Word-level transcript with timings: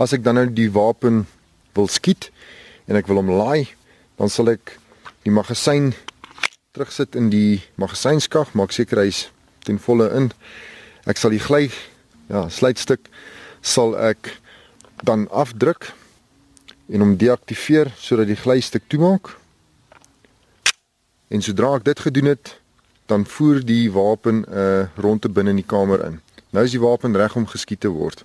As 0.00 0.12
ek 0.16 0.24
dan 0.24 0.38
nou 0.40 0.46
die 0.48 0.70
wapen 0.72 1.26
wil 1.76 1.88
skiet 1.88 2.30
en 2.88 2.96
ek 2.96 3.08
wil 3.10 3.20
hom 3.20 3.32
laai, 3.36 3.68
dan 4.16 4.32
sal 4.32 4.48
ek 4.52 4.78
die 5.24 5.32
magasyn 5.32 5.92
terugsit 6.72 7.16
in 7.18 7.28
die 7.28 7.60
magasynskag, 7.76 8.54
maak 8.56 8.72
seker 8.72 9.02
hy's 9.02 9.26
ten 9.66 9.76
volle 9.78 10.08
in. 10.16 10.30
Ek 11.04 11.20
sal 11.20 11.34
die 11.34 11.42
gly 11.42 11.66
ja, 12.32 12.46
sluitstuk 12.48 13.10
sal 13.60 13.92
ek 14.00 14.32
dan 15.04 15.26
afdruk 15.28 15.90
en 16.88 17.04
hom 17.04 17.14
deaktiveer 17.20 17.92
sodat 18.00 18.30
die 18.32 18.40
glystuk 18.40 18.88
toemaak. 18.88 19.34
En 21.32 21.44
sodra 21.44 21.76
ek 21.76 21.86
dit 21.90 22.04
gedoen 22.08 22.32
het, 22.32 22.56
dan 23.12 23.28
voer 23.28 23.60
die 23.60 23.90
wapen 23.92 24.42
'n 24.42 24.48
uh, 24.48 24.80
eh, 24.80 24.88
ronde 24.96 25.28
binne 25.28 25.50
in 25.50 25.60
die 25.60 25.68
kamer 25.68 26.04
in. 26.06 26.20
Nou 26.50 26.64
is 26.64 26.72
die 26.72 26.80
wapen 26.80 27.16
reg 27.16 27.36
om 27.36 27.46
geskiet 27.46 27.80
te 27.80 27.88
word. 27.88 28.24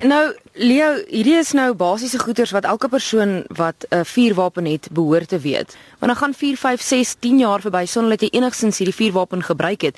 Nou 0.00 0.34
Leo, 0.52 0.94
hierdie 1.08 1.36
is 1.36 1.52
nou 1.52 1.74
basiese 1.74 2.18
goeders 2.18 2.50
wat 2.56 2.64
elke 2.64 2.88
persoon 2.88 3.44
wat 3.48 3.84
'n 3.88 3.94
uh, 3.96 4.04
vuurwapen 4.04 4.64
het 4.64 4.88
behoort 4.92 5.28
te 5.28 5.38
weet. 5.38 5.76
Want 5.98 6.12
dan 6.12 6.16
gaan 6.16 6.34
4, 6.34 6.56
5, 6.56 6.82
6, 6.82 7.14
10 7.18 7.38
jaar 7.38 7.60
verby 7.60 7.84
sonder 7.84 8.10
dat 8.10 8.20
jy 8.20 8.38
enigsins 8.38 8.78
hierdie 8.78 8.94
vuurwapen 8.94 9.42
gebruik 9.42 9.80
het. 9.80 9.96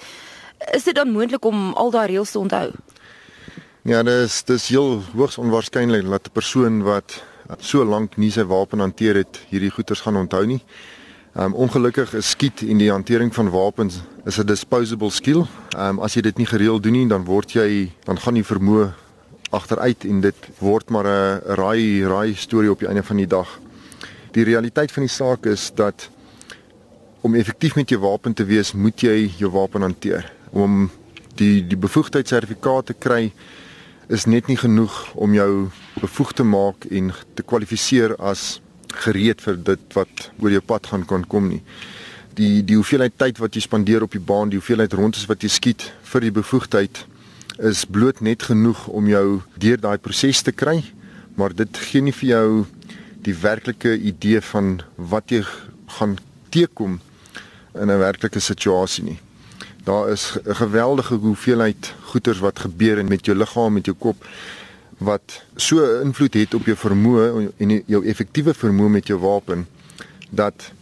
Is 0.73 0.85
dit 0.85 0.95
dan 0.95 1.11
moontlik 1.11 1.45
om 1.45 1.73
al 1.73 1.91
daai 1.91 2.07
reëls 2.07 2.31
te 2.31 2.39
onthou? 2.39 2.71
Ja, 3.83 4.03
dis 4.03 4.45
dis 4.45 4.69
heel 4.69 5.03
hoogs 5.15 5.39
onwaarskynlik 5.39 6.11
dat 6.11 6.27
'n 6.27 6.33
persoon 6.33 6.83
wat 6.83 7.23
so 7.59 7.85
lank 7.85 8.17
nie 8.17 8.31
sy 8.31 8.45
wapen 8.45 8.79
hanteer 8.79 9.15
het, 9.15 9.41
hierdie 9.49 9.71
goeders 9.71 10.01
gaan 10.01 10.17
onthou 10.17 10.47
nie. 10.47 10.63
Um 11.35 11.55
ongelukkig 11.55 12.15
is 12.15 12.31
skiet 12.31 12.61
en 12.61 12.79
die 12.79 12.91
hantering 12.91 13.35
van 13.35 13.51
wapens 13.51 14.01
is 14.25 14.39
'n 14.39 14.47
disposable 14.47 15.11
skill. 15.11 15.47
Um 15.79 15.99
as 16.01 16.15
jy 16.15 16.21
dit 16.21 16.37
nie 16.37 16.47
gereeld 16.47 16.83
doen 16.83 16.93
nie, 16.93 17.09
dan 17.09 17.25
word 17.25 17.53
jy 17.53 17.93
dan 18.05 18.19
gaan 18.19 18.37
jy 18.37 18.45
vermoë 18.45 18.93
agteruit 19.53 20.05
en 20.09 20.21
dit 20.25 20.49
word 20.59 20.91
maar 20.91 21.07
'n 21.07 21.55
raai 21.61 22.05
raai 22.09 22.35
storie 22.35 22.71
op 22.71 22.79
die 22.79 22.89
einde 22.89 23.03
van 23.03 23.17
die 23.17 23.27
dag. 23.27 23.61
Die 24.33 24.45
realiteit 24.45 24.93
van 24.93 25.03
die 25.03 25.13
saak 25.13 25.47
is 25.47 25.71
dat 25.75 26.09
om 27.21 27.35
effektief 27.35 27.75
met 27.75 27.89
jou 27.89 28.01
wapen 28.01 28.35
te 28.35 28.45
wees, 28.45 28.73
moet 28.73 29.01
jy 29.01 29.31
jou 29.39 29.51
wapen 29.51 29.81
hanteer. 29.81 30.33
Om 30.51 30.91
die 31.35 31.67
die 31.67 31.77
bevoegdheidssertifikaat 31.77 32.87
te 32.87 32.95
kry 32.99 33.33
is 34.09 34.27
net 34.27 34.47
nie 34.47 34.57
genoeg 34.57 35.15
om 35.15 35.35
jou 35.35 35.69
bevoegd 36.01 36.37
te 36.37 36.45
maak 36.45 36.85
en 36.91 37.13
te 37.35 37.43
kwalifiseer 37.43 38.17
as 38.17 38.61
gereed 39.05 39.41
vir 39.41 39.57
dit 39.57 39.95
wat 39.97 40.31
oor 40.41 40.51
jou 40.51 40.61
pad 40.61 40.87
gaan 40.87 41.07
kan 41.07 41.25
kom 41.25 41.49
nie. 41.49 41.63
Die 42.35 42.63
die 42.65 42.77
hoeveelheid 42.77 43.17
tyd 43.17 43.39
wat 43.39 43.55
jy 43.55 43.61
spandeer 43.61 44.03
op 44.03 44.13
die 44.13 44.21
baan, 44.33 44.51
die 44.51 44.61
hoeveelheid 44.61 44.93
rondes 44.93 45.29
wat 45.31 45.43
jy 45.43 45.49
skiet 45.53 45.91
vir 46.13 46.27
die 46.27 46.35
bevoegdheid 46.35 47.05
is 47.63 47.85
bloot 47.87 48.21
net 48.21 48.43
genoeg 48.43 48.87
om 48.91 49.07
jou 49.07 49.41
deur 49.63 49.79
daai 49.81 49.99
proses 50.03 50.43
te 50.43 50.53
kry, 50.53 50.81
maar 51.39 51.55
dit 51.55 51.79
gee 51.87 52.03
nie 52.03 52.15
vir 52.15 52.29
jou 52.29 52.49
die 53.23 53.35
werklike 53.39 53.95
idee 54.11 54.41
van 54.51 54.81
wat 54.97 55.31
jy 55.31 55.45
gaan 55.99 56.17
teekom 56.51 56.99
in 57.75 57.91
'n 57.91 57.99
werklike 57.99 58.41
situasie 58.41 59.05
nie. 59.05 59.21
Daar 59.85 60.11
is 60.11 60.39
'n 60.45 60.55
geweldige 60.55 61.15
hoeveelheid 61.15 61.95
goeters 62.11 62.39
wat 62.39 62.59
gebeur 62.59 63.05
met 63.05 63.27
jou 63.27 63.37
liggaam, 63.37 63.73
met 63.73 63.87
jou 63.87 63.97
kop 63.97 64.17
wat 64.99 65.43
so 65.57 66.01
invloed 66.01 66.35
het 66.35 66.55
op 66.55 66.65
jou 66.65 66.77
vermoë 66.77 67.53
en 67.59 67.83
jou 67.87 68.05
effektiewe 68.07 68.55
vermoë 68.55 68.89
met 68.89 69.07
jou 69.07 69.19
wapen 69.19 69.67
dat 70.31 70.73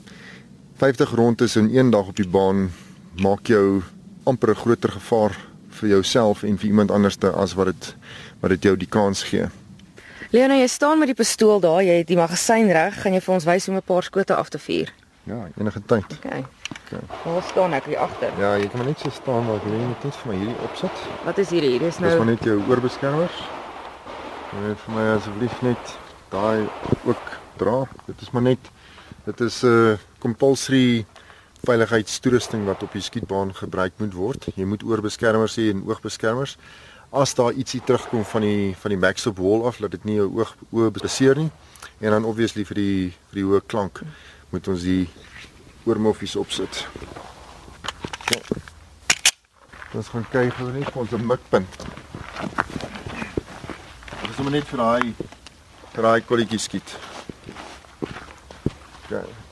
50 0.77 1.11
rondes 1.11 1.57
in 1.57 1.77
een 1.77 1.91
dag 1.91 2.07
op 2.07 2.17
die 2.17 2.29
baan 2.29 2.71
maak 3.17 3.47
jou 3.47 3.83
amper 4.25 4.51
'n 4.51 4.55
groter 4.55 4.91
gevaar 4.91 5.50
vir 5.81 5.89
jouself 5.97 6.45
en 6.47 6.59
vir 6.61 6.71
iemand 6.71 6.91
anderste 6.91 7.33
as 7.33 7.57
wat 7.59 7.73
dit 7.73 7.95
wat 8.41 8.55
dit 8.55 8.63
jou 8.71 8.77
die 8.77 8.89
kans 8.89 9.23
gee. 9.29 9.49
Leona, 10.31 10.57
jy 10.57 10.69
staan 10.71 10.99
met 10.99 11.11
die 11.11 11.19
pistool 11.19 11.61
daar, 11.61 11.83
jy 11.83 12.01
het 12.01 12.09
die 12.09 12.17
magasyn 12.17 12.71
reg, 12.73 13.01
gaan 13.03 13.17
jy 13.17 13.21
vir 13.21 13.35
ons 13.35 13.47
wys 13.49 13.67
hoe 13.67 13.75
om 13.75 13.81
'n 13.81 13.87
paar 13.87 14.03
skote 14.07 14.35
af 14.35 14.49
te 14.49 14.59
vuur? 14.59 14.93
Ja, 15.25 15.49
enige 15.59 15.83
tyd. 15.87 16.05
OK. 16.25 16.35
OK. 16.71 17.01
Waar 17.25 17.43
staan 17.43 17.73
ek 17.73 17.85
hier 17.85 17.99
agter? 17.99 18.33
Ja, 18.39 18.57
jy 18.57 18.69
kan 18.69 18.79
maar 18.81 18.89
net 18.89 18.99
so 18.99 19.11
staan 19.11 19.47
waar 19.47 19.61
jy 19.67 19.77
net 19.77 20.05
net 20.05 20.17
vir 20.23 20.33
my 20.33 20.39
hierdie 20.39 20.63
opsit. 20.65 21.03
Wat 21.25 21.39
is 21.39 21.51
hierdie? 21.51 21.71
Hier 21.77 21.87
is 21.87 21.99
nou 21.99 22.11
Dis 22.11 22.19
maar 22.19 22.31
net 22.31 22.45
jou 22.45 22.57
oorbeskermers. 22.69 23.43
Jy 24.51 24.63
weet 24.65 24.81
vir 24.87 24.95
my 24.95 25.07
asseblief 25.15 25.63
net 25.63 25.95
daai 26.33 26.69
ook 27.05 27.37
dra. 27.61 27.77
Dit 28.07 28.23
is 28.23 28.31
maar 28.31 28.43
net 28.43 28.71
dit 29.25 29.41
is 29.41 29.63
'n 29.63 29.67
uh, 29.67 29.99
compulsory 30.19 31.05
veiligheidstoerusting 31.67 32.65
wat 32.69 32.83
op 32.83 32.93
die 32.93 33.03
skietbaan 33.03 33.55
gebruik 33.55 33.93
moet 34.03 34.15
word. 34.15 34.47
Jy 34.55 34.65
moet 34.65 34.85
oorbeskermers 34.87 35.57
hê 35.61 35.71
en 35.71 35.85
oogbeskermers. 35.89 36.57
As 37.11 37.35
daar 37.35 37.53
ietsie 37.53 37.83
terugkom 37.85 38.25
van 38.25 38.47
die 38.47 38.75
van 38.79 38.95
die 38.95 39.01
backstop 39.01 39.39
wall 39.39 39.67
af, 39.67 39.81
laat 39.81 39.97
dit 39.97 40.05
nie 40.05 40.19
jou 40.21 40.29
oog 40.41 40.55
oë 40.71 40.91
beseer 41.01 41.37
nie. 41.37 41.51
En 42.01 42.17
dan 42.17 42.25
obviously 42.25 42.65
vir 42.65 42.81
die 42.81 42.99
vir 43.31 43.43
die 43.43 43.47
hoë 43.49 43.63
klank 43.67 44.03
moet 44.51 44.69
ons 44.69 44.87
die 44.87 45.09
oormoffies 45.85 46.37
opsit. 46.37 46.87
Ja. 48.31 48.41
Ons 49.95 50.13
gaan 50.13 50.27
kyk 50.31 50.55
hoe 50.61 50.71
net 50.73 50.95
ons 50.95 51.13
'n 51.13 51.27
mikpunt 51.27 51.91
sommer 54.41 54.55
net 54.57 54.69
vir 54.73 54.81
daai 54.81 55.09
vir 55.93 56.07
daai 56.07 56.23
kolletjie 56.25 56.59
skiet. 56.65 56.97
Okay. 59.05 59.50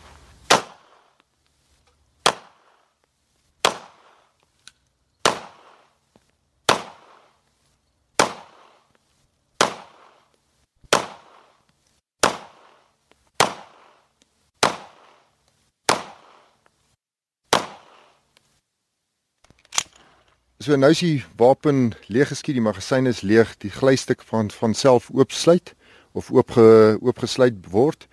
So 20.59 20.75
nou 20.75 20.89
is 20.91 20.99
die 21.05 21.21
wapen 21.39 21.93
leeg 22.11 22.33
geskiet, 22.33 22.57
die 22.59 22.63
magasyn 22.65 23.07
is 23.07 23.21
leeg, 23.23 23.53
die 23.63 23.71
glystuk 23.71 24.25
van 24.27 24.49
van 24.51 24.73
self 24.75 25.05
oopsluit 25.15 25.71
of 26.19 26.33
oopge 26.35 26.65
oopgesluit 26.99 27.61
word 27.71 28.09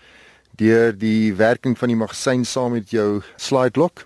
deur 0.61 0.93
die 0.93 1.33
werking 1.33 1.73
van 1.79 1.89
die 1.89 1.97
magasyn 1.97 2.43
saam 2.45 2.75
met 2.77 2.93
jou 2.93 3.23
slide 3.41 3.81
lock. 3.81 4.03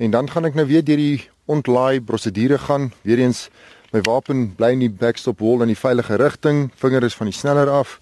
En 0.00 0.16
dan 0.16 0.30
gaan 0.32 0.48
ek 0.48 0.56
nou 0.56 0.64
weer 0.70 0.80
deur 0.80 0.96
die 0.96 1.28
ontlaai 1.44 2.00
prosedure 2.00 2.56
gaan. 2.62 2.88
Weereens 3.04 3.50
my 3.92 4.00
wapen 4.08 4.46
bly 4.56 4.72
in 4.78 4.86
die 4.86 4.96
backstop 5.04 5.44
wall 5.44 5.60
in 5.66 5.74
die 5.74 5.76
veilige 5.76 6.16
rigting, 6.24 6.70
vinger 6.80 7.04
is 7.04 7.18
van 7.20 7.28
die 7.28 7.36
sneller 7.36 7.68
af. 7.68 7.98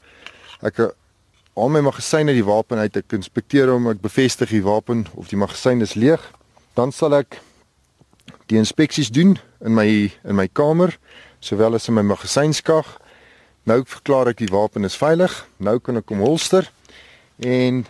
Ek 0.63 0.79
al 1.59 1.75
my 1.75 1.83
magasyn 1.89 2.31
uit 2.31 2.39
die 2.39 2.47
wapen 2.47 2.79
uit 2.79 3.03
ek 3.03 3.19
inspekteer 3.19 3.75
hom, 3.75 3.91
ek 3.91 3.99
bevestig 4.07 4.55
die 4.55 4.63
wapen 4.63 5.09
of 5.19 5.27
die 5.35 5.43
magasyn 5.43 5.83
is 5.83 5.99
leeg. 5.99 6.23
Dan 6.79 6.95
sal 6.95 7.19
ek 7.19 7.41
die 8.47 8.59
inspeksies 8.59 9.11
doen 9.11 9.37
in 9.65 9.75
my 9.75 9.89
in 10.25 10.37
my 10.39 10.47
kamer 10.49 10.95
sowel 11.41 11.75
as 11.75 11.89
in 11.89 11.95
my 11.95 12.03
magasynskag. 12.03 12.87
Nou 13.67 13.83
verklaar 13.87 14.31
ek 14.31 14.41
die 14.43 14.53
wapen 14.53 14.87
is 14.87 14.99
veilig. 14.99 15.33
Nou 15.59 15.79
kan 15.83 15.99
ek 16.01 16.11
hom 16.13 16.23
holster 16.25 16.69
en 17.43 17.85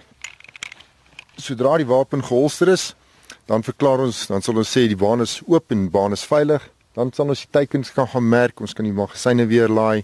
sodra 1.41 1.77
die 1.79 1.89
wapen 1.89 2.25
geholster 2.25 2.71
is, 2.73 2.95
dan 3.47 3.63
verklaar 3.63 4.01
ons, 4.07 4.25
dan 4.31 4.43
sal 4.43 4.57
ons 4.59 4.73
sê 4.73 4.87
die 4.89 4.99
baan 4.99 5.23
is 5.23 5.39
oop 5.47 5.71
en 5.75 5.87
baan 5.93 6.17
is 6.17 6.25
veilig. 6.27 6.65
Dan 6.97 7.13
sal 7.13 7.29
ons 7.31 7.45
die 7.45 7.53
teikens 7.53 7.93
kan 7.93 8.09
gaan 8.09 8.25
merk. 8.25 8.61
Ons 8.65 8.73
kan 8.75 8.87
die 8.89 8.95
magasyne 8.97 9.45
weer 9.51 9.69
laai 9.69 10.03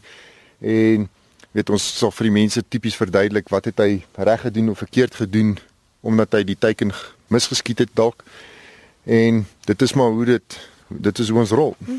en 0.60 1.08
weet 1.56 1.72
ons 1.72 1.84
sal 1.98 2.12
vir 2.14 2.28
die 2.28 2.36
mense 2.36 2.62
tipies 2.68 2.96
verduidelik 2.96 3.50
wat 3.52 3.66
het 3.68 3.80
hy 3.82 4.04
reg 4.28 4.44
gedoen 4.46 4.70
of 4.72 4.80
verkeerd 4.84 5.16
gedoen 5.18 5.56
omdat 6.06 6.36
hy 6.36 6.44
die 6.46 6.58
teiken 6.58 6.92
misgeskiet 7.32 7.82
het 7.82 7.92
dalk. 7.98 8.22
En 9.02 9.46
dit 9.64 9.82
is 9.82 9.92
maar 9.92 10.06
hoe 10.06 10.24
dit 10.24 10.70
dit 10.88 11.18
is 11.18 11.28
hoe 11.28 11.38
ons 11.38 11.50
rol. 11.50 11.76
Hm. 11.84 11.90